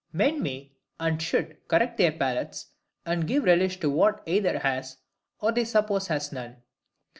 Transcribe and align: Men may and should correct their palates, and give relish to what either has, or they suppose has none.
Men 0.11 0.41
may 0.41 0.71
and 0.99 1.21
should 1.21 1.57
correct 1.67 1.99
their 1.99 2.11
palates, 2.11 2.71
and 3.05 3.27
give 3.27 3.43
relish 3.43 3.79
to 3.81 3.89
what 3.91 4.23
either 4.25 4.57
has, 4.57 4.97
or 5.39 5.51
they 5.51 5.63
suppose 5.63 6.07
has 6.07 6.31
none. 6.31 6.63